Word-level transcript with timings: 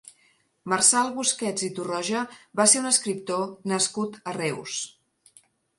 Marçal 0.71 1.11
Busquets 1.17 1.65
i 1.69 1.69
Torroja 1.81 2.23
va 2.61 2.67
ser 2.73 2.83
un 2.85 2.93
escriptor 2.95 3.47
nascut 3.75 4.21
a 4.33 4.39
Reus. 4.43 4.85